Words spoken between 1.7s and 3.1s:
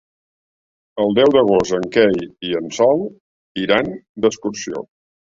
en Quel i en Sol